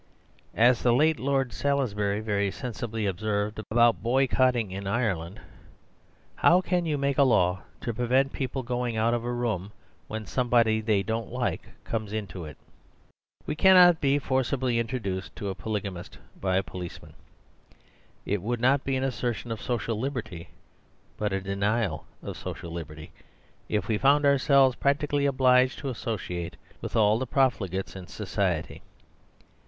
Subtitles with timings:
[0.57, 5.39] As the late Lord Salisbury very sensibly observed about boycotting in Ireland,
[6.37, 9.71] "How can you make a law to prevent people going out of the room
[10.07, 14.01] when somebody they don't like comes 110 The Superstition of Divorce into it?" We cannot
[14.01, 17.13] be forcibly introduced to a polygamist by a policeman.
[18.25, 20.49] It would not be an assertion of social liberty,
[21.15, 23.11] but a de nial of social liberty,
[23.69, 28.81] if we found ourselves practically obliged to associate with all the profligates in society.